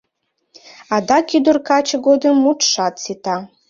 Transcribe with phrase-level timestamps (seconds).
[0.95, 3.35] Адак ӱдыр-каче годым мутшат сита.